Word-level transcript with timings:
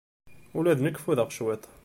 Ula 0.57 0.77
d 0.77 0.79
nekk 0.81 0.99
ffudeɣ 1.01 1.27
cwiṭ. 1.31 1.63